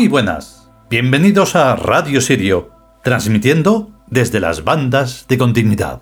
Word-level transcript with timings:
Muy 0.00 0.08
buenas, 0.08 0.66
bienvenidos 0.88 1.54
a 1.56 1.76
Radio 1.76 2.22
Sirio, 2.22 2.70
transmitiendo 3.04 3.90
desde 4.06 4.40
las 4.40 4.64
bandas 4.64 5.26
de 5.28 5.36
continuidad. 5.36 6.00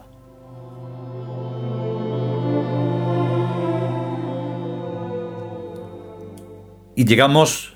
Y 6.95 7.07
llegamos, 7.07 7.75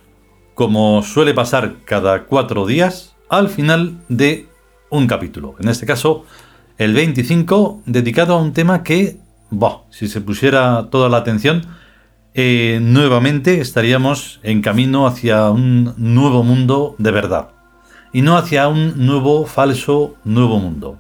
como 0.55 1.03
suele 1.03 1.35
pasar 1.35 1.79
cada 1.85 2.27
cuatro 2.27 2.66
días, 2.66 3.16
al 3.29 3.49
final 3.49 4.01
de 4.09 4.47
un 4.91 5.09
capítulo. 5.09 5.57
En 5.59 5.68
este 5.68 5.87
caso, 5.87 6.24
el 6.79 6.95
25, 6.95 7.83
dedicado 7.85 8.35
a 8.35 8.41
un 8.41 8.52
tema 8.52 8.85
que, 8.85 9.18
si 9.91 10.07
se 10.07 10.21
pusiera 10.21 10.87
toda 10.89 11.09
la 11.09 11.16
atención, 11.16 11.66
eh, 12.35 12.79
nuevamente 12.80 13.61
estaríamos 13.61 14.41
en 14.43 14.63
camino 14.63 15.07
hacia 15.07 15.51
un 15.51 15.95
nuevo 15.99 16.43
mundo 16.43 16.95
de 16.99 17.11
verdad. 17.11 17.49
Y 18.13 18.23
no 18.23 18.37
hacia 18.37 18.69
un 18.69 19.07
nuevo, 19.07 19.47
falso, 19.47 20.16
nuevo 20.24 20.59
mundo. 20.59 20.99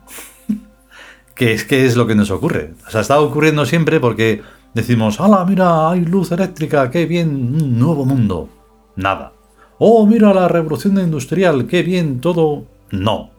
que 1.34 1.52
es 1.52 1.64
que 1.64 1.86
es 1.86 1.96
lo 1.96 2.06
que 2.06 2.14
nos 2.14 2.30
ocurre. 2.30 2.74
O 2.86 2.90
sea, 2.90 3.00
está 3.00 3.20
ocurriendo 3.20 3.64
siempre 3.64 3.98
porque 3.98 4.42
decimos, 4.74 5.20
¡Hala, 5.20 5.44
mira, 5.44 5.90
hay 5.90 6.04
luz 6.04 6.32
eléctrica! 6.32 6.90
¡Qué 6.90 7.06
bien! 7.06 7.28
Un 7.28 7.78
nuevo 7.78 8.04
mundo. 8.04 8.48
Nada. 8.96 9.32
¡Oh, 9.78 10.06
mira 10.06 10.34
la 10.34 10.48
revolución 10.48 10.98
industrial! 10.98 11.66
¡Qué 11.66 11.82
bien! 11.82 12.20
Todo. 12.20 12.66
No. 12.90 13.30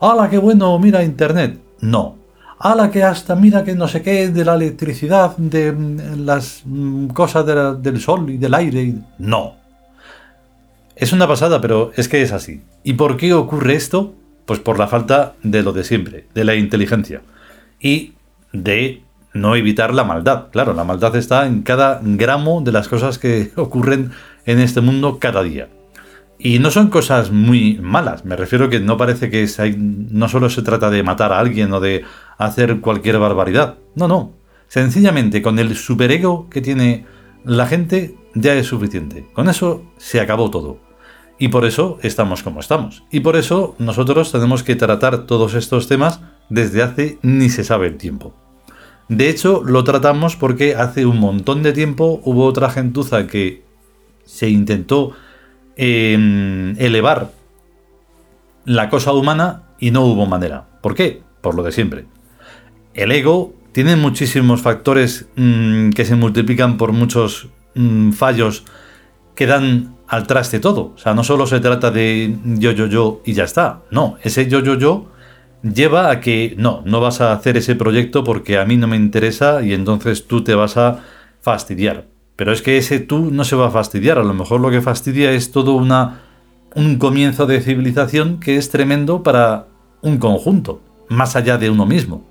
¡Hala, 0.00 0.28
qué 0.28 0.38
bueno! 0.38 0.78
Mira 0.78 1.02
Internet. 1.02 1.58
No 1.80 2.19
a 2.60 2.74
la 2.74 2.90
que 2.90 3.02
hasta 3.02 3.34
mira 3.34 3.64
que 3.64 3.74
no 3.74 3.88
sé 3.88 4.02
qué 4.02 4.28
de 4.28 4.44
la 4.44 4.54
electricidad, 4.54 5.34
de 5.38 5.72
mm, 5.72 6.26
las 6.26 6.62
mm, 6.66 7.08
cosas 7.08 7.46
del 7.82 8.00
sol 8.00 8.28
y 8.30 8.36
del 8.36 8.54
aire. 8.54 8.94
No. 9.18 9.56
Es 10.94 11.14
una 11.14 11.26
pasada, 11.26 11.62
pero 11.62 11.90
es 11.96 12.08
que 12.08 12.20
es 12.20 12.32
así. 12.32 12.62
¿Y 12.84 12.92
por 12.92 13.16
qué 13.16 13.32
ocurre 13.32 13.74
esto? 13.74 14.14
Pues 14.44 14.60
por 14.60 14.78
la 14.78 14.88
falta 14.88 15.32
de 15.42 15.62
lo 15.62 15.72
de 15.72 15.84
siempre, 15.84 16.26
de 16.34 16.44
la 16.44 16.54
inteligencia. 16.54 17.22
Y 17.80 18.12
de 18.52 19.02
no 19.32 19.56
evitar 19.56 19.94
la 19.94 20.04
maldad. 20.04 20.48
Claro, 20.52 20.74
la 20.74 20.84
maldad 20.84 21.16
está 21.16 21.46
en 21.46 21.62
cada 21.62 22.00
gramo 22.02 22.60
de 22.60 22.72
las 22.72 22.88
cosas 22.88 23.18
que 23.18 23.52
ocurren 23.56 24.10
en 24.44 24.58
este 24.58 24.82
mundo 24.82 25.18
cada 25.18 25.42
día. 25.42 25.68
Y 26.42 26.58
no 26.58 26.70
son 26.70 26.88
cosas 26.88 27.30
muy 27.30 27.78
malas, 27.82 28.24
me 28.24 28.34
refiero 28.34 28.70
que 28.70 28.80
no 28.80 28.96
parece 28.96 29.28
que 29.28 29.46
no 29.76 30.26
solo 30.26 30.48
se 30.48 30.62
trata 30.62 30.88
de 30.88 31.02
matar 31.02 31.34
a 31.34 31.38
alguien 31.38 31.70
o 31.74 31.80
de 31.80 32.02
hacer 32.46 32.80
cualquier 32.80 33.18
barbaridad, 33.18 33.76
no, 33.94 34.08
no, 34.08 34.32
sencillamente 34.66 35.42
con 35.42 35.58
el 35.58 35.76
superego 35.76 36.48
que 36.48 36.60
tiene 36.60 37.04
la 37.44 37.66
gente 37.66 38.16
ya 38.34 38.54
es 38.54 38.66
suficiente, 38.66 39.26
con 39.32 39.48
eso 39.48 39.84
se 39.98 40.20
acabó 40.20 40.50
todo. 40.50 40.78
Y 41.38 41.48
por 41.48 41.64
eso 41.64 41.98
estamos 42.02 42.42
como 42.42 42.60
estamos. 42.60 43.02
Y 43.10 43.20
por 43.20 43.36
eso 43.36 43.74
nosotros 43.78 44.30
tenemos 44.30 44.62
que 44.62 44.76
tratar 44.76 45.24
todos 45.24 45.54
estos 45.54 45.88
temas 45.88 46.20
desde 46.50 46.82
hace 46.82 47.18
ni 47.22 47.48
se 47.48 47.64
sabe 47.64 47.86
el 47.86 47.96
tiempo. 47.96 48.34
De 49.08 49.30
hecho, 49.30 49.62
lo 49.64 49.82
tratamos 49.82 50.36
porque 50.36 50.76
hace 50.76 51.06
un 51.06 51.18
montón 51.18 51.62
de 51.62 51.72
tiempo 51.72 52.20
hubo 52.24 52.44
otra 52.44 52.68
gentuza 52.70 53.26
que 53.26 53.62
se 54.24 54.50
intentó 54.50 55.12
elevar 55.76 57.30
la 58.66 58.90
cosa 58.90 59.12
humana 59.14 59.62
y 59.78 59.90
no 59.90 60.04
hubo 60.04 60.26
manera. 60.26 60.68
¿Por 60.82 60.94
qué? 60.94 61.22
Por 61.40 61.54
lo 61.54 61.62
de 61.62 61.72
siempre. 61.72 62.04
El 62.94 63.12
ego 63.12 63.54
tiene 63.72 63.96
muchísimos 63.96 64.62
factores 64.62 65.28
mm, 65.36 65.90
que 65.90 66.04
se 66.04 66.16
multiplican 66.16 66.76
por 66.76 66.92
muchos 66.92 67.48
mm, 67.74 68.12
fallos 68.12 68.64
que 69.34 69.46
dan 69.46 69.96
al 70.08 70.26
traste 70.26 70.58
todo. 70.58 70.92
O 70.94 70.98
sea, 70.98 71.14
no 71.14 71.24
solo 71.24 71.46
se 71.46 71.60
trata 71.60 71.90
de 71.90 72.36
yo, 72.44 72.72
yo, 72.72 72.86
yo 72.86 73.22
y 73.24 73.32
ya 73.32 73.44
está. 73.44 73.82
No, 73.90 74.16
ese 74.22 74.48
yo, 74.48 74.60
yo, 74.60 74.76
yo 74.76 75.06
lleva 75.62 76.10
a 76.10 76.20
que 76.20 76.54
no, 76.58 76.82
no 76.84 77.00
vas 77.00 77.20
a 77.20 77.32
hacer 77.32 77.56
ese 77.56 77.76
proyecto 77.76 78.24
porque 78.24 78.58
a 78.58 78.64
mí 78.64 78.76
no 78.76 78.88
me 78.88 78.96
interesa 78.96 79.62
y 79.62 79.72
entonces 79.72 80.26
tú 80.26 80.42
te 80.42 80.54
vas 80.54 80.76
a 80.76 81.00
fastidiar. 81.40 82.06
Pero 82.36 82.52
es 82.52 82.62
que 82.62 82.78
ese 82.78 83.00
tú 83.00 83.30
no 83.30 83.44
se 83.44 83.56
va 83.56 83.68
a 83.68 83.70
fastidiar, 83.70 84.18
a 84.18 84.24
lo 84.24 84.34
mejor 84.34 84.60
lo 84.60 84.70
que 84.70 84.80
fastidia 84.80 85.30
es 85.32 85.52
todo 85.52 85.74
una, 85.74 86.22
un 86.74 86.96
comienzo 86.96 87.46
de 87.46 87.60
civilización 87.60 88.40
que 88.40 88.56
es 88.56 88.70
tremendo 88.70 89.22
para 89.22 89.66
un 90.00 90.16
conjunto, 90.18 90.80
más 91.08 91.36
allá 91.36 91.58
de 91.58 91.68
uno 91.68 91.84
mismo. 91.84 92.29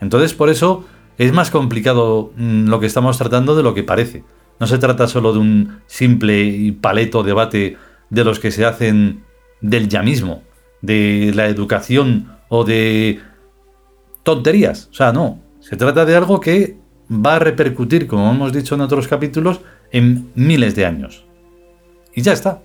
Entonces 0.00 0.34
por 0.34 0.50
eso 0.50 0.84
es 1.18 1.32
más 1.32 1.50
complicado 1.50 2.32
mm, 2.36 2.68
lo 2.68 2.80
que 2.80 2.86
estamos 2.86 3.18
tratando 3.18 3.56
de 3.56 3.62
lo 3.62 3.74
que 3.74 3.82
parece. 3.82 4.24
No 4.60 4.66
se 4.66 4.78
trata 4.78 5.06
solo 5.06 5.32
de 5.32 5.38
un 5.38 5.80
simple 5.86 6.44
y 6.44 6.72
paleto 6.72 7.22
debate 7.22 7.76
de 8.10 8.24
los 8.24 8.38
que 8.38 8.50
se 8.50 8.64
hacen 8.64 9.24
del 9.60 9.88
ya 9.88 10.02
mismo, 10.02 10.42
de 10.80 11.32
la 11.34 11.46
educación 11.46 12.32
o 12.48 12.64
de 12.64 13.20
tonterías. 14.22 14.88
O 14.90 14.94
sea, 14.94 15.12
no. 15.12 15.40
Se 15.60 15.76
trata 15.76 16.04
de 16.04 16.16
algo 16.16 16.40
que 16.40 16.78
va 17.10 17.36
a 17.36 17.38
repercutir, 17.38 18.06
como 18.06 18.30
hemos 18.30 18.52
dicho 18.52 18.74
en 18.74 18.80
otros 18.80 19.08
capítulos, 19.08 19.60
en 19.90 20.30
miles 20.34 20.74
de 20.74 20.86
años. 20.86 21.24
Y 22.14 22.22
ya 22.22 22.32
está. 22.32 22.62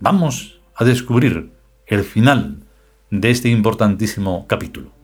Vamos 0.00 0.60
a 0.74 0.84
descubrir 0.84 1.52
el 1.86 2.04
final 2.04 2.64
de 3.10 3.30
este 3.30 3.48
importantísimo 3.48 4.46
capítulo. 4.46 4.99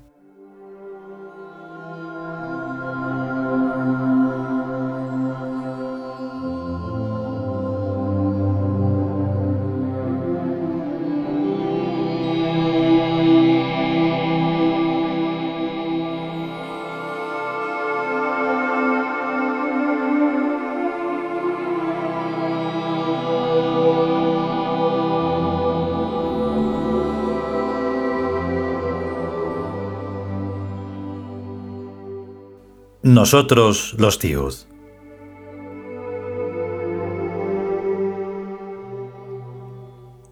Nosotros 33.17 33.95
los 33.97 34.19
tíos. 34.19 34.69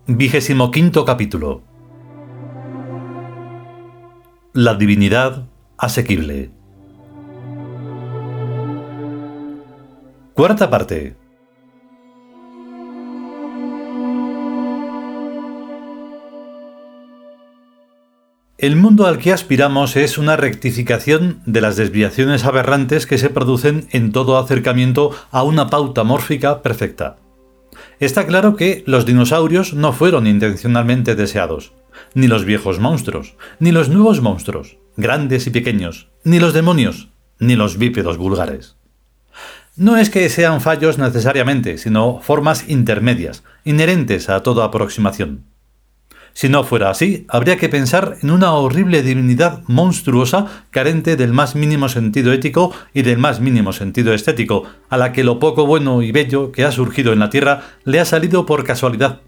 Vigésimo 0.07 0.71
quinto 0.71 1.07
capítulo. 1.07 1.63
La 4.53 4.75
divinidad 4.75 5.47
asequible. 5.79 6.51
Cuarta 10.35 10.69
parte. 10.69 11.17
El 18.65 18.77
mundo 18.77 19.07
al 19.07 19.19
que 19.19 19.31
aspiramos 19.31 19.95
es 19.95 20.17
una 20.17 20.39
rectificación 20.39 21.43
de 21.45 21.61
las 21.61 21.77
desviaciones 21.77 22.47
aberrantes 22.47 23.07
que 23.07 23.19
se 23.19 23.29
producen 23.29 23.89
en 23.91 24.11
todo 24.11 24.39
acercamiento 24.39 25.11
a 25.31 25.43
una 25.43 25.69
pauta 25.69 26.03
mórfica 26.03 26.63
perfecta. 26.63 27.17
Está 28.01 28.27
claro 28.27 28.57
que 28.57 28.83
los 28.87 29.05
dinosaurios 29.05 29.75
no 29.75 29.93
fueron 29.93 30.27
intencionalmente 30.27 31.15
deseados, 31.15 31.75
ni 32.15 32.27
los 32.27 32.47
viejos 32.47 32.81
monstruos, 32.81 33.35
ni 33.59 33.71
los 33.71 33.91
nuevos 33.91 34.23
monstruos, 34.23 34.79
grandes 34.97 35.47
y 35.47 35.51
pequeños, 35.51 36.09
ni 36.25 36.41
los 36.41 36.55
demonios, 36.55 37.11
ni 37.39 37.57
los 37.57 37.77
bípedos 37.77 38.17
vulgares. 38.17 38.79
No 39.77 39.99
es 39.99 40.09
que 40.09 40.27
sean 40.31 40.63
fallos 40.63 40.97
necesariamente, 40.97 41.77
sino 41.77 42.19
formas 42.23 42.67
intermedias, 42.67 43.45
inherentes 43.67 44.31
a 44.31 44.43
toda 44.43 44.65
aproximación. 44.65 45.54
Si 46.35 46.49
no 46.49 46.65
fuera 46.65 46.91
así, 46.91 47.27
habría 47.29 47.57
que 47.57 47.69
pensar 47.69 48.17
en 48.21 48.33
una 48.33 48.53
horrible 48.55 49.03
divinidad 49.03 49.63
monstruosa, 49.69 50.65
carente 50.71 51.15
del 51.15 51.33
más 51.33 51.55
mínimo 51.55 51.89
sentido 51.89 52.33
ético 52.33 52.75
y 52.93 53.03
del 53.03 53.19
más 53.19 53.41
mínimo 53.41 53.73
sentido 53.73 54.13
estético, 54.13 54.65
a 54.89 54.97
la 54.97 55.13
que 55.13 55.23
lo 55.23 55.39
poco 55.39 55.65
bueno 55.65 56.03
y 56.03 56.11
bello 56.11 56.51
que 56.51 56.65
ha 56.65 56.73
surgido 56.73 57.13
en 57.13 57.21
la 57.21 57.31
Tierra 57.31 57.63
le 57.85 58.01
ha 58.01 58.05
salido 58.05 58.47
por 58.47 58.65
casualidad. 58.65 59.21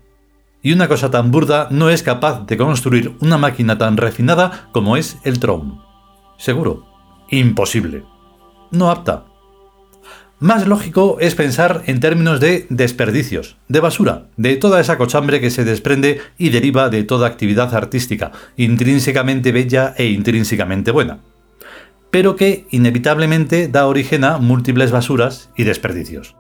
Y 0.62 0.72
una 0.72 0.88
cosa 0.88 1.08
tan 1.12 1.30
burda 1.30 1.68
no 1.70 1.90
es 1.90 2.02
capaz 2.02 2.44
de 2.44 2.56
construir 2.56 3.14
una 3.20 3.38
máquina 3.38 3.78
tan 3.78 3.96
refinada 3.96 4.68
como 4.72 4.96
es 4.96 5.18
el 5.22 5.38
Tron. 5.38 5.80
Seguro. 6.38 6.86
Imposible. 7.30 8.02
No 8.72 8.90
apta. 8.90 9.26
Más 10.38 10.66
lógico 10.66 11.16
es 11.18 11.34
pensar 11.34 11.82
en 11.86 11.98
términos 11.98 12.40
de 12.40 12.66
desperdicios, 12.68 13.56
de 13.68 13.80
basura, 13.80 14.26
de 14.36 14.56
toda 14.56 14.80
esa 14.80 14.98
cochambre 14.98 15.40
que 15.40 15.50
se 15.50 15.64
desprende 15.64 16.20
y 16.36 16.50
deriva 16.50 16.90
de 16.90 17.04
toda 17.04 17.26
actividad 17.26 17.74
artística, 17.74 18.32
intrínsecamente 18.56 19.50
bella 19.50 19.94
e 19.96 20.06
intrínsecamente 20.06 20.90
buena, 20.90 21.20
pero 22.10 22.36
que 22.36 22.66
inevitablemente 22.70 23.68
da 23.68 23.86
origen 23.86 24.24
a 24.24 24.36
múltiples 24.36 24.90
basuras 24.90 25.48
y 25.56 25.64
desperdicios. 25.64 26.36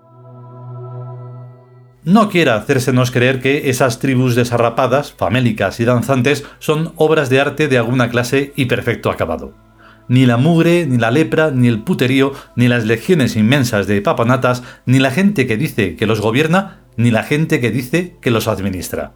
no 2.06 2.28
quiera 2.28 2.54
hacérsenos 2.54 3.10
creer 3.10 3.40
que 3.40 3.68
esas 3.68 3.98
tribus 3.98 4.36
desarrapadas, 4.36 5.12
famélicas 5.12 5.80
y 5.80 5.84
danzantes 5.84 6.44
son 6.60 6.92
obras 6.94 7.30
de 7.30 7.40
arte 7.40 7.66
de 7.66 7.78
alguna 7.78 8.10
clase 8.10 8.52
y 8.54 8.66
perfecto 8.66 9.10
acabado. 9.10 9.65
Ni 10.08 10.26
la 10.26 10.36
mugre, 10.36 10.86
ni 10.86 10.98
la 10.98 11.10
lepra, 11.10 11.50
ni 11.50 11.68
el 11.68 11.82
puterío, 11.82 12.32
ni 12.54 12.68
las 12.68 12.84
legiones 12.86 13.36
inmensas 13.36 13.86
de 13.86 14.00
papanatas, 14.00 14.62
ni 14.86 14.98
la 14.98 15.10
gente 15.10 15.46
que 15.46 15.56
dice 15.56 15.96
que 15.96 16.06
los 16.06 16.20
gobierna, 16.20 16.80
ni 16.96 17.10
la 17.10 17.22
gente 17.22 17.60
que 17.60 17.70
dice 17.70 18.16
que 18.20 18.30
los 18.30 18.48
administra. 18.48 19.12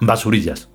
Basurillas. 0.00 0.70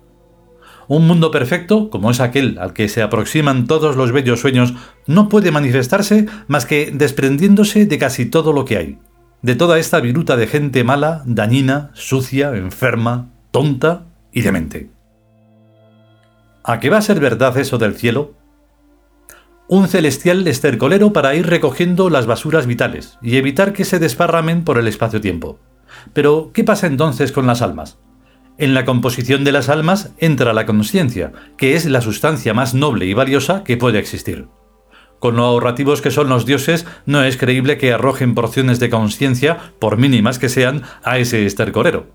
Un 0.86 1.06
mundo 1.06 1.30
perfecto, 1.30 1.88
como 1.88 2.10
es 2.10 2.20
aquel 2.20 2.58
al 2.58 2.74
que 2.74 2.88
se 2.88 3.00
aproximan 3.00 3.66
todos 3.66 3.96
los 3.96 4.12
bellos 4.12 4.40
sueños, 4.40 4.74
no 5.06 5.28
puede 5.30 5.50
manifestarse 5.50 6.26
más 6.46 6.66
que 6.66 6.90
desprendiéndose 6.92 7.86
de 7.86 7.98
casi 7.98 8.26
todo 8.26 8.52
lo 8.52 8.66
que 8.66 8.76
hay, 8.76 8.98
de 9.40 9.54
toda 9.54 9.78
esta 9.78 10.00
viruta 10.00 10.36
de 10.36 10.46
gente 10.46 10.84
mala, 10.84 11.22
dañina, 11.24 11.90
sucia, 11.94 12.54
enferma, 12.54 13.30
tonta 13.50 14.06
y 14.30 14.42
demente. 14.42 14.90
¿A 16.62 16.80
qué 16.80 16.90
va 16.90 16.98
a 16.98 17.02
ser 17.02 17.20
verdad 17.20 17.56
eso 17.58 17.78
del 17.78 17.94
cielo? 17.94 18.34
Un 19.66 19.88
celestial 19.88 20.46
estercolero 20.46 21.14
para 21.14 21.34
ir 21.34 21.46
recogiendo 21.46 22.10
las 22.10 22.26
basuras 22.26 22.66
vitales 22.66 23.18
y 23.22 23.36
evitar 23.36 23.72
que 23.72 23.86
se 23.86 23.98
desparramen 23.98 24.62
por 24.62 24.78
el 24.78 24.86
espacio-tiempo. 24.86 25.58
Pero, 26.12 26.50
¿qué 26.52 26.64
pasa 26.64 26.86
entonces 26.86 27.32
con 27.32 27.46
las 27.46 27.62
almas? 27.62 27.98
En 28.58 28.74
la 28.74 28.84
composición 28.84 29.42
de 29.42 29.52
las 29.52 29.70
almas 29.70 30.12
entra 30.18 30.52
la 30.52 30.66
conciencia, 30.66 31.32
que 31.56 31.74
es 31.76 31.86
la 31.86 32.02
sustancia 32.02 32.52
más 32.52 32.74
noble 32.74 33.06
y 33.06 33.14
valiosa 33.14 33.64
que 33.64 33.78
puede 33.78 33.98
existir. 33.98 34.48
Con 35.18 35.36
lo 35.36 35.44
ahorrativos 35.44 36.02
que 36.02 36.10
son 36.10 36.28
los 36.28 36.44
dioses, 36.44 36.84
no 37.06 37.24
es 37.24 37.38
creíble 37.38 37.78
que 37.78 37.94
arrojen 37.94 38.34
porciones 38.34 38.78
de 38.80 38.90
conciencia, 38.90 39.72
por 39.78 39.96
mínimas 39.96 40.38
que 40.38 40.50
sean, 40.50 40.82
a 41.02 41.18
ese 41.18 41.46
estercorero. 41.46 42.06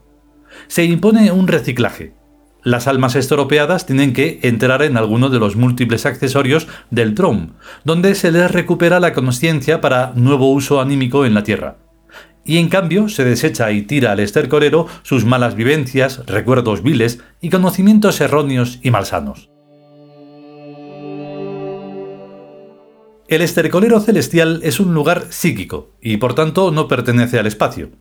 Se 0.68 0.84
impone 0.84 1.32
un 1.32 1.48
reciclaje. 1.48 2.14
Las 2.64 2.88
almas 2.88 3.16
estropeadas 3.16 3.86
tienen 3.86 4.12
que 4.12 4.40
entrar 4.44 4.82
en 4.82 4.98
alguno 4.98 5.30
de 5.30 5.40
los 5.40 5.56
múltiples 5.56 6.06
accesorios 6.06 6.68
del 6.92 7.16
Trom, 7.16 7.52
donde 7.86 8.16
se 8.16 8.32
les 8.32 8.52
recupera 8.52 9.00
la 9.00 9.14
conciencia 9.14 9.80
para 9.80 10.12
nuevo 10.16 10.52
uso 10.52 10.82
anímico 10.82 11.26
en 11.26 11.34
la 11.34 11.44
Tierra. 11.44 11.78
Y 12.44 12.58
en 12.58 12.68
cambio 12.68 13.08
se 13.08 13.24
desecha 13.24 13.72
y 13.72 13.84
tira 13.84 14.12
al 14.12 14.20
estercorero 14.20 14.88
sus 15.04 15.24
malas 15.24 15.56
vivencias, 15.56 16.26
recuerdos 16.26 16.84
viles 16.84 17.20
y 17.40 17.50
conocimientos 17.50 18.20
erróneos 18.20 18.80
y 18.82 18.92
malsanos. 18.92 19.50
El 23.30 23.42
estercolero 23.42 24.00
celestial 24.02 24.60
es 24.64 24.80
un 24.80 24.94
lugar 24.94 25.28
psíquico 25.30 25.92
y 26.02 26.18
por 26.18 26.34
tanto 26.34 26.72
no 26.72 26.88
pertenece 26.88 27.38
al 27.38 27.46
espacio. 27.46 27.92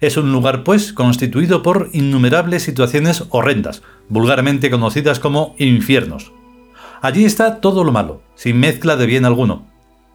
Es 0.00 0.16
un 0.16 0.32
lugar, 0.32 0.64
pues, 0.64 0.92
constituido 0.92 1.62
por 1.62 1.90
innumerables 1.92 2.62
situaciones 2.62 3.24
horrendas, 3.30 3.82
vulgarmente 4.08 4.70
conocidas 4.70 5.20
como 5.20 5.54
infiernos. 5.58 6.32
Allí 7.00 7.24
está 7.24 7.60
todo 7.60 7.84
lo 7.84 7.92
malo, 7.92 8.22
sin 8.34 8.58
mezcla 8.58 8.96
de 8.96 9.06
bien 9.06 9.24
alguno. 9.24 9.66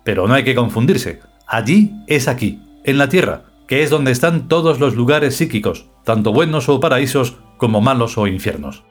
Pero 0.04 0.28
no 0.28 0.34
hay 0.34 0.44
que 0.44 0.56
confundirse. 0.56 1.20
Allí 1.48 1.94
es 2.08 2.28
aquí, 2.28 2.62
en 2.84 2.98
la 2.98 3.10
Tierra, 3.10 3.46
que 3.68 3.84
es 3.84 3.90
donde 3.90 4.12
están 4.12 4.48
todos 4.48 4.80
los 4.80 4.96
lugares 4.96 5.36
psíquicos, 5.36 5.88
tanto 6.04 6.34
buenos 6.34 6.70
o 6.70 6.80
paraísos 6.80 7.38
como 7.58 7.82
malos 7.82 8.18
o 8.18 8.28
infiernos. 8.28 8.84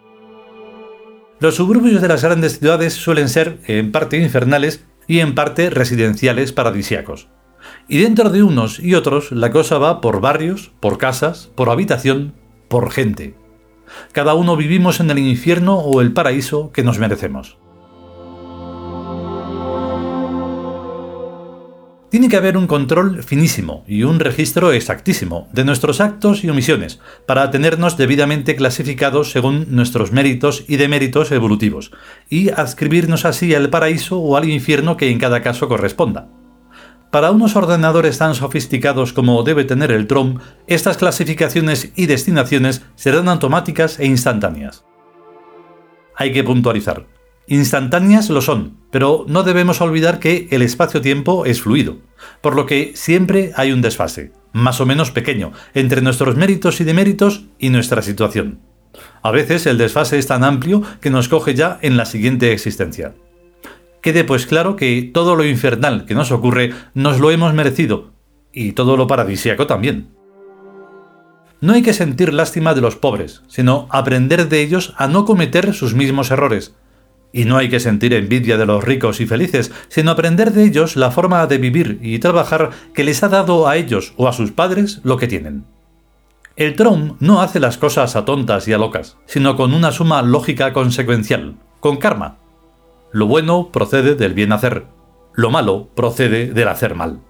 Los 1.41 1.55
suburbios 1.55 2.03
de 2.03 2.09
las 2.09 2.23
grandes 2.23 2.59
ciudades 2.59 2.95
suelen 2.95 3.29
ser, 3.29 3.61
en 3.67 3.93
parte 3.93 4.19
infernales, 4.19 4.85
y 5.07 5.19
en 5.19 5.35
parte 5.35 5.71
residenciales 5.71 6.53
paradisiacos. 6.53 7.27
Y 7.89 7.99
dentro 7.99 8.31
de 8.31 8.43
unos 8.43 8.79
y 8.79 8.95
otros 8.95 9.33
la 9.33 9.51
cosa 9.51 9.79
va 9.79 10.01
por 10.01 10.21
barrios, 10.21 10.71
por 10.81 10.99
casas, 10.99 11.51
por 11.55 11.71
habitación, 11.71 12.35
por 12.69 12.91
gente. 12.91 13.35
Cada 14.13 14.35
uno 14.35 14.57
vivimos 14.57 15.01
en 15.01 15.11
el 15.11 15.19
infierno 15.19 15.79
o 15.79 16.01
el 16.01 16.13
paraíso 16.13 16.71
que 16.73 16.85
nos 16.85 16.99
merecemos. 16.99 17.57
Tiene 22.11 22.29
que 22.29 22.37
haber 22.37 22.57
un 22.57 22.67
control 22.67 23.23
finísimo 23.23 23.85
y 23.87 24.03
un 24.03 24.19
registro 24.19 24.73
exactísimo 24.73 25.49
de 25.53 25.65
nuestros 25.65 26.01
actos 26.01 26.43
y 26.43 26.51
omisiones 26.51 26.99
para 27.25 27.53
tenernos 27.53 27.97
debidamente 27.97 28.57
clasificados 28.57 29.31
según 29.31 29.67
nuestros 29.69 30.11
méritos 30.11 30.65
y 30.67 30.75
deméritos 30.77 31.31
evolutivos 31.31 31.93
y 32.29 32.51
adscribirnos 32.51 33.25
así 33.25 33.55
al 33.55 33.71
paraíso 33.71 34.19
o 34.19 34.37
al 34.37 34.49
infierno 34.49 34.97
que 34.97 35.09
en 35.09 35.21
cada 35.21 35.41
caso 35.41 35.69
corresponda. 35.69 36.40
Para 37.11 37.33
unos 37.33 37.57
ordenadores 37.57 38.19
tan 38.19 38.37
sofisticados 38.37 39.13
como 39.13 39.43
debe 39.43 39.65
tener 39.65 39.91
el 39.91 40.07
TROM, 40.07 40.39
estas 40.69 40.97
clasificaciones 40.97 41.93
y 41.97 42.07
destinaciones 42.07 42.83
serán 42.95 43.29
automáticas 43.29 43.99
e 43.99 44.07
instantáneas. 44.07 44.85
Hay 46.15 46.33
que 46.33 46.45
puntualizar. 46.45 47.07
Instantáneas 47.49 48.31
lo 48.31 48.41
son, 48.41 48.77
pero 48.93 49.25
no 49.27 49.43
debemos 49.43 49.81
olvidar 49.81 50.21
que 50.21 50.47
el 50.53 50.63
espacio-tiempo 50.63 51.47
es 51.47 51.63
fluido, 51.63 51.99
por 52.43 52.55
lo 52.55 52.65
que 52.65 52.93
siempre 52.95 53.51
hay 53.57 53.73
un 53.73 53.83
desfase, 53.83 54.31
más 54.53 54.81
o 54.81 54.87
menos 54.87 55.11
pequeño, 55.11 55.53
entre 55.75 56.03
nuestros 56.03 56.37
méritos 56.37 56.81
y 56.81 56.85
deméritos 56.85 57.47
y 57.59 57.71
nuestra 57.71 58.03
situación. 58.03 58.61
A 59.23 59.33
veces 59.33 59.67
el 59.67 59.79
desfase 59.79 60.17
es 60.17 60.29
tan 60.29 60.45
amplio 60.45 60.83
que 61.01 61.11
nos 61.11 61.29
coge 61.29 61.55
ya 61.55 61.81
en 61.83 61.97
la 61.97 62.05
siguiente 62.05 62.53
existencia. 62.53 63.15
Quede 64.03 64.25
pues 64.25 64.47
claro 64.47 64.77
que 64.77 65.11
todo 65.13 65.37
lo 65.37 65.45
infernal 65.45 66.07
que 66.07 66.15
nos 66.15 66.33
ocurre 66.33 66.73
nos 66.95 67.21
lo 67.21 67.31
hemos 67.31 67.53
merecido, 67.55 68.13
y 68.53 68.73
todo 68.73 68.97
lo 68.97 69.07
paradisíaco 69.07 69.67
también. 69.67 70.09
No 71.61 71.75
hay 71.75 71.83
que 71.83 71.93
sentir 71.93 72.33
lástima 72.33 72.73
de 72.73 72.81
los 72.81 72.97
pobres, 72.97 73.43
sino 73.47 73.87
aprender 73.91 74.49
de 74.49 74.63
ellos 74.63 74.95
a 74.97 75.09
no 75.09 75.27
cometer 75.27 75.75
sus 75.75 75.95
mismos 75.95 76.31
errores, 76.31 76.75
y 77.33 77.45
no 77.45 77.59
hay 77.59 77.69
que 77.69 77.81
sentir 77.81 78.15
envidia 78.15 78.57
de 78.57 78.67
los 78.67 78.83
ricos 78.83 79.21
y 79.21 79.27
felices, 79.27 79.71
sino 79.89 80.11
aprender 80.11 80.53
de 80.53 80.65
ellos 80.65 80.97
la 80.97 81.11
forma 81.11 81.47
de 81.47 81.59
vivir 81.59 81.99
y 82.03 82.19
trabajar 82.19 82.71
que 82.95 83.05
les 83.05 83.23
ha 83.23 83.29
dado 83.29 83.69
a 83.69 83.77
ellos 83.77 84.15
o 84.17 84.27
a 84.27 84.33
sus 84.33 84.53
padres 84.53 85.01
lo 85.05 85.17
que 85.17 85.29
tienen. 85.29 85.65
El 86.57 86.75
Tron 86.75 87.17
no 87.21 87.41
hace 87.41 87.61
las 87.61 87.79
cosas 87.79 88.17
a 88.17 88.25
tontas 88.25 88.67
y 88.67 88.73
a 88.73 88.79
locas, 88.79 89.17
sino 89.27 89.57
con 89.57 89.73
una 89.73 89.93
suma 89.93 90.23
lógica 90.23 90.73
consecuencial, 90.73 91.57
con 91.79 91.99
karma. 91.99 92.39
Lo 93.13 93.27
bueno 93.27 93.71
procede 93.73 94.15
del 94.15 94.35
bien 94.35 94.53
hacer, 94.53 94.87
lo 95.35 95.51
malo 95.51 95.89
procede 95.95 96.53
del 96.53 96.69
hacer 96.69 96.95
mal. 96.95 97.21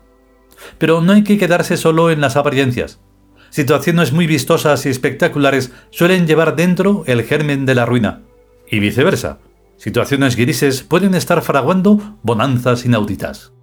Pero 0.79 1.01
no 1.01 1.13
hay 1.13 1.25
que 1.25 1.39
quedarse 1.39 1.77
solo 1.77 2.11
en 2.11 2.21
las 2.21 2.37
apariencias. 2.37 3.01
Situaciones 3.51 4.13
muy 4.13 4.27
vistosas 4.27 4.85
y 4.87 4.91
espectaculares 4.91 5.73
suelen 5.91 6.27
llevar 6.27 6.55
dentro 6.55 7.03
el 7.07 7.23
germen 7.23 7.67
de 7.67 7.75
la 7.75 7.87
ruina, 7.87 8.23
y 8.71 8.79
viceversa 8.79 9.39
situaciones 9.81 10.37
grises 10.37 10.83
pueden 10.83 11.15
estar 11.15 11.41
fraguando 11.41 12.19
bonanzas 12.23 12.85
inauditas. 12.85 13.55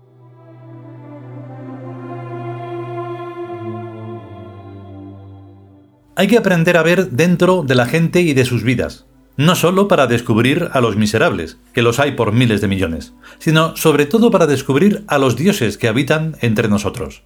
Hay 6.16 6.28
que 6.28 6.40
aprender 6.40 6.76
a 6.78 6.82
ver 6.82 7.12
dentro 7.12 7.62
de 7.62 7.76
la 7.76 7.86
gente 7.86 8.22
y 8.22 8.34
de 8.34 8.46
sus 8.46 8.64
vidas, 8.64 9.07
no 9.38 9.56
solo 9.56 9.88
para 9.88 10.08
descubrir 10.08 10.70
a 10.74 10.82
los 10.82 10.98
miserables, 10.98 11.58
que 11.74 11.84
los 11.84 12.00
hay 12.00 12.12
por 12.14 12.34
miles 12.34 12.60
de 12.60 12.68
millones, 12.68 13.14
sino 13.38 13.76
sobre 13.76 14.08
todo 14.08 14.32
para 14.32 14.48
descubrir 14.48 15.06
a 15.08 15.20
los 15.20 15.36
dioses 15.36 15.78
que 15.78 15.88
habitan 15.88 16.36
entre 16.42 16.68
nosotros. 16.68 17.24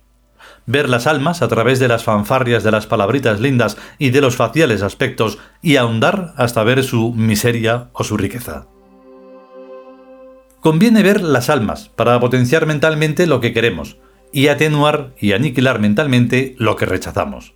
Ver 0.66 0.90
las 0.90 1.08
almas 1.08 1.42
a 1.42 1.48
través 1.48 1.80
de 1.80 1.88
las 1.88 2.04
fanfarrias 2.04 2.64
de 2.64 2.72
las 2.72 2.86
palabritas 2.86 3.40
lindas 3.40 3.78
y 3.98 4.12
de 4.12 4.22
los 4.22 4.36
faciales 4.36 4.84
aspectos 4.84 5.40
y 5.62 5.78
ahondar 5.78 6.34
hasta 6.38 6.64
ver 6.64 6.84
su 6.84 7.14
miseria 7.14 7.90
o 7.94 8.04
su 8.04 8.18
riqueza. 8.18 8.68
Conviene 10.60 11.02
ver 11.02 11.22
las 11.22 11.50
almas 11.50 11.90
para 11.96 12.20
potenciar 12.20 12.68
mentalmente 12.68 13.26
lo 13.26 13.40
que 13.40 13.54
queremos 13.54 13.98
y 14.32 14.48
atenuar 14.48 15.14
y 15.20 15.32
aniquilar 15.32 15.80
mentalmente 15.80 16.56
lo 16.60 16.76
que 16.76 16.86
rechazamos. 16.86 17.56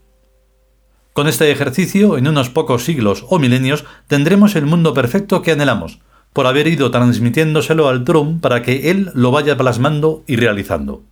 Con 1.15 1.29
este 1.29 1.50
ejercicio, 1.50 2.17
en 2.17 2.27
unos 2.27 2.50
pocos 2.50 2.84
siglos 2.84 3.25
o 3.29 3.39
milenios, 3.39 3.86
tendremos 4.07 4.57
el 4.57 4.65
mundo 4.65 4.93
perfecto 4.93 5.41
que 5.41 5.53
anhelamos, 5.53 6.00
por 6.34 6.45
haber 6.45 6.67
ido 6.67 6.91
transmitiéndoselo 6.91 7.88
al 7.88 8.03
Trum 8.03 8.41
para 8.41 8.62
que 8.62 8.91
él 8.91 9.12
lo 9.13 9.31
vaya 9.31 9.55
plasmando 9.55 10.25
y 10.27 10.36
realizando. 10.36 11.03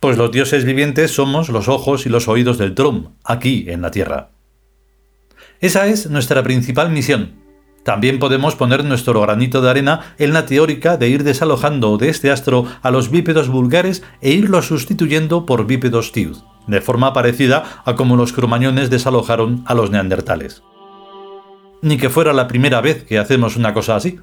Pues 0.00 0.18
los 0.18 0.32
dioses 0.32 0.64
vivientes 0.64 1.12
somos 1.12 1.48
los 1.48 1.68
ojos 1.68 2.06
y 2.06 2.08
los 2.08 2.26
oídos 2.26 2.58
del 2.58 2.74
Trum, 2.74 3.12
aquí 3.22 3.66
en 3.68 3.82
la 3.82 3.92
Tierra. 3.92 4.30
Esa 5.60 5.86
es 5.86 6.10
nuestra 6.10 6.42
principal 6.42 6.90
misión, 6.90 7.34
también 7.84 8.18
podemos 8.18 8.56
poner 8.56 8.84
nuestro 8.84 9.20
granito 9.20 9.60
de 9.60 9.70
arena 9.70 10.16
en 10.18 10.32
la 10.32 10.44
teórica 10.44 10.96
de 10.96 11.08
ir 11.08 11.22
desalojando 11.22 11.98
de 11.98 12.08
este 12.08 12.32
astro 12.32 12.66
a 12.82 12.90
los 12.90 13.12
bípedos 13.12 13.48
vulgares 13.48 14.02
e 14.20 14.32
irlos 14.32 14.66
sustituyendo 14.66 15.46
por 15.46 15.68
bípedos 15.68 16.10
tiud, 16.10 16.38
de 16.66 16.80
forma 16.80 17.12
parecida 17.12 17.82
a 17.84 17.94
como 17.94 18.16
los 18.16 18.32
cromañones 18.32 18.90
desalojaron 18.90 19.62
a 19.66 19.74
los 19.74 19.90
neandertales. 19.90 20.62
Ni 21.82 21.98
que 21.98 22.10
fuera 22.10 22.32
la 22.32 22.48
primera 22.48 22.80
vez 22.80 23.04
que 23.04 23.18
hacemos 23.18 23.56
una 23.56 23.74
cosa 23.74 23.96
así. 23.96 24.18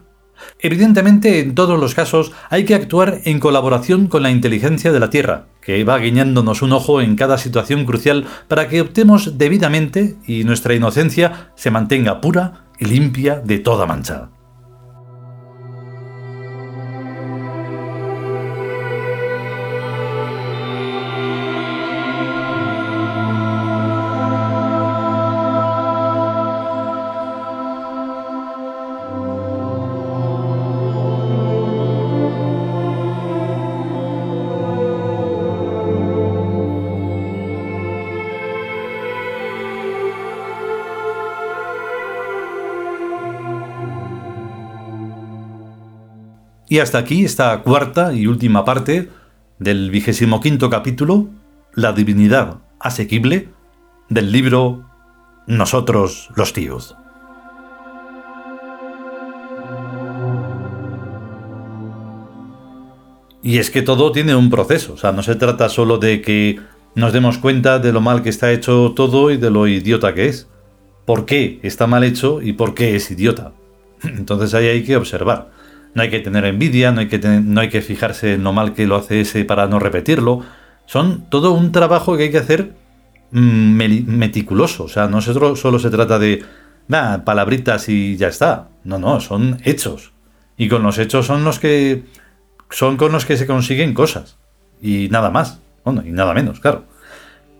Evidentemente, 0.59 1.39
en 1.39 1.55
todos 1.55 1.79
los 1.79 1.93
casos 1.93 2.31
hay 2.49 2.65
que 2.65 2.75
actuar 2.75 3.21
en 3.25 3.39
colaboración 3.39 4.07
con 4.07 4.23
la 4.23 4.31
inteligencia 4.31 4.91
de 4.91 4.99
la 4.99 5.09
Tierra, 5.09 5.45
que 5.61 5.83
va 5.83 5.99
guiñándonos 5.99 6.61
un 6.61 6.73
ojo 6.73 7.01
en 7.01 7.15
cada 7.15 7.37
situación 7.37 7.85
crucial 7.85 8.25
para 8.47 8.67
que 8.67 8.81
optemos 8.81 9.37
debidamente 9.37 10.15
y 10.25 10.43
nuestra 10.43 10.73
inocencia 10.73 11.51
se 11.55 11.71
mantenga 11.71 12.19
pura 12.19 12.65
y 12.79 12.85
limpia 12.85 13.39
de 13.39 13.59
toda 13.59 13.85
mancha. 13.85 14.29
Y 46.73 46.79
hasta 46.79 46.97
aquí 46.97 47.23
esta 47.23 47.61
cuarta 47.61 48.13
y 48.13 48.25
última 48.25 48.65
parte 48.65 49.07
del 49.59 49.91
vigésimo 49.91 50.41
quinto 50.41 50.71
capítulo, 50.71 51.29
La 51.75 51.93
divinidad 51.93 52.61
asequible, 52.79 53.49
del 54.09 54.31
libro 54.31 54.83
Nosotros 55.45 56.31
los 56.35 56.51
tíos. 56.51 56.97
Y 63.43 63.59
es 63.59 63.69
que 63.69 63.83
todo 63.83 64.11
tiene 64.11 64.33
un 64.33 64.49
proceso, 64.49 64.93
o 64.93 64.97
sea, 64.97 65.11
no 65.11 65.21
se 65.21 65.35
trata 65.35 65.69
solo 65.69 65.99
de 65.99 66.23
que 66.23 66.59
nos 66.95 67.13
demos 67.13 67.37
cuenta 67.37 67.77
de 67.77 67.93
lo 67.93 68.01
mal 68.01 68.23
que 68.23 68.29
está 68.29 68.51
hecho 68.51 68.93
todo 68.95 69.29
y 69.29 69.37
de 69.37 69.51
lo 69.51 69.67
idiota 69.67 70.15
que 70.15 70.25
es. 70.25 70.47
¿Por 71.05 71.27
qué 71.27 71.59
está 71.61 71.85
mal 71.85 72.03
hecho 72.03 72.41
y 72.41 72.53
por 72.53 72.73
qué 72.73 72.95
es 72.95 73.11
idiota? 73.11 73.53
Entonces 74.01 74.55
ahí 74.55 74.65
hay 74.65 74.83
que 74.83 74.97
observar. 74.97 75.61
No 75.95 76.01
hay 76.01 76.09
que 76.09 76.19
tener 76.19 76.45
envidia, 76.45 76.91
no 76.91 77.01
hay 77.01 77.07
que, 77.07 77.19
no 77.19 77.61
hay 77.61 77.69
que 77.69 77.81
fijarse 77.81 78.33
en 78.33 78.43
lo 78.43 78.53
mal 78.53 78.73
que 78.73 78.87
lo 78.87 78.95
hace 78.95 79.21
ese 79.21 79.45
para 79.45 79.67
no 79.67 79.79
repetirlo. 79.79 80.41
Son 80.85 81.29
todo 81.29 81.51
un 81.53 81.71
trabajo 81.71 82.17
que 82.17 82.23
hay 82.23 82.31
que 82.31 82.39
hacer 82.39 82.73
mm, 83.31 84.07
meticuloso. 84.07 84.85
O 84.85 84.89
sea, 84.89 85.07
no 85.07 85.21
solo 85.21 85.79
se 85.79 85.89
trata 85.89 86.19
de 86.19 86.43
palabritas 87.23 87.89
y 87.89 88.17
ya 88.17 88.27
está. 88.27 88.69
No, 88.83 88.97
no, 88.97 89.19
son 89.19 89.59
hechos. 89.63 90.11
Y 90.57 90.69
con 90.69 90.83
los 90.83 90.97
hechos 90.97 91.25
son 91.25 91.43
los 91.43 91.59
que. 91.59 92.03
son 92.69 92.97
con 92.97 93.11
los 93.11 93.25
que 93.25 93.37
se 93.37 93.47
consiguen 93.47 93.93
cosas. 93.93 94.37
Y 94.81 95.09
nada 95.09 95.29
más. 95.29 95.59
Bueno, 95.83 96.03
y 96.05 96.11
nada 96.11 96.33
menos, 96.33 96.59
claro. 96.59 96.85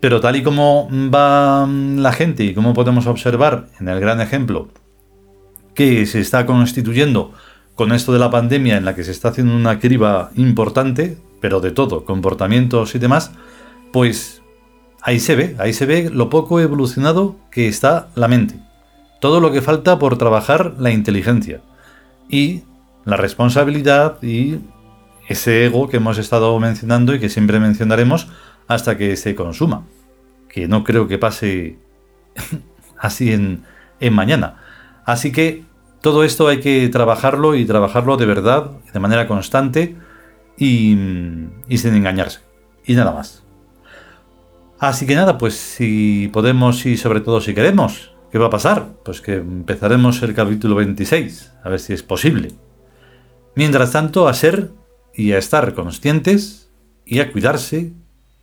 Pero 0.00 0.20
tal 0.20 0.36
y 0.36 0.42
como 0.42 0.88
va 0.92 1.66
la 1.66 2.12
gente 2.12 2.44
y 2.44 2.54
como 2.54 2.74
podemos 2.74 3.06
observar 3.06 3.68
en 3.80 3.88
el 3.88 4.00
gran 4.00 4.20
ejemplo 4.20 4.68
que 5.74 6.04
se 6.06 6.20
está 6.20 6.46
constituyendo 6.46 7.32
con 7.74 7.92
esto 7.92 8.12
de 8.12 8.18
la 8.18 8.30
pandemia 8.30 8.76
en 8.76 8.84
la 8.84 8.94
que 8.94 9.04
se 9.04 9.10
está 9.10 9.28
haciendo 9.28 9.54
una 9.54 9.78
criba 9.80 10.30
importante, 10.36 11.18
pero 11.40 11.60
de 11.60 11.72
todo, 11.72 12.04
comportamientos 12.04 12.94
y 12.94 12.98
demás, 12.98 13.32
pues 13.92 14.42
ahí 15.02 15.20
se 15.20 15.36
ve, 15.36 15.56
ahí 15.58 15.72
se 15.72 15.86
ve 15.86 16.10
lo 16.10 16.30
poco 16.30 16.60
evolucionado 16.60 17.36
que 17.50 17.68
está 17.68 18.08
la 18.14 18.28
mente. 18.28 18.54
Todo 19.20 19.40
lo 19.40 19.52
que 19.52 19.62
falta 19.62 19.98
por 19.98 20.18
trabajar 20.18 20.74
la 20.78 20.90
inteligencia 20.90 21.62
y 22.28 22.62
la 23.04 23.16
responsabilidad 23.16 24.22
y 24.22 24.58
ese 25.28 25.66
ego 25.66 25.88
que 25.88 25.96
hemos 25.96 26.18
estado 26.18 26.58
mencionando 26.60 27.14
y 27.14 27.20
que 27.20 27.28
siempre 27.28 27.58
mencionaremos 27.58 28.28
hasta 28.68 28.96
que 28.96 29.16
se 29.16 29.34
consuma. 29.34 29.84
Que 30.48 30.68
no 30.68 30.84
creo 30.84 31.08
que 31.08 31.18
pase 31.18 31.78
así 32.98 33.32
en, 33.32 33.64
en 34.00 34.14
mañana. 34.14 34.56
Así 35.04 35.32
que 35.32 35.64
todo 36.04 36.22
esto 36.22 36.48
hay 36.48 36.60
que 36.60 36.86
trabajarlo 36.90 37.54
y 37.54 37.64
trabajarlo 37.64 38.18
de 38.18 38.26
verdad, 38.26 38.72
de 38.92 39.00
manera 39.00 39.26
constante 39.26 39.96
y, 40.58 40.94
sin 41.70 41.94
engañarse. 41.94 42.40
Y 42.84 42.92
nada 42.92 43.12
más. 43.12 43.42
Así 44.78 45.06
que 45.06 45.14
nada, 45.14 45.38
pues 45.38 45.54
si 45.54 46.28
podemos 46.30 46.84
y 46.84 46.98
sobre 46.98 47.22
todo 47.22 47.40
si 47.40 47.54
queremos, 47.54 48.12
¿qué 48.30 48.36
va 48.36 48.48
a 48.48 48.50
pasar? 48.50 48.88
Pues 49.02 49.22
que 49.22 49.36
empezaremos 49.36 50.22
el 50.22 50.34
capítulo 50.34 50.74
26, 50.74 51.52
a 51.64 51.70
ver 51.70 51.80
si 51.80 51.94
es 51.94 52.02
posible. 52.02 52.52
Mientras 53.54 53.92
tanto, 53.92 54.28
a 54.28 54.34
ser 54.34 54.72
y 55.14 55.32
a 55.32 55.38
estar 55.38 55.72
conscientes 55.72 56.70
y 57.06 57.20
a 57.20 57.32
cuidarse 57.32 57.92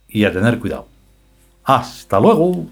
y 0.08 0.24
a 0.24 0.34
tener 0.34 0.58
cuidado. 0.58 0.88
Hasta 1.64 2.20
luego. 2.20 2.66